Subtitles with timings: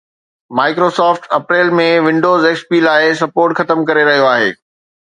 [0.59, 4.53] Microsoft April ۾ Windows XP لاءِ support ختم ڪري رهيو آهي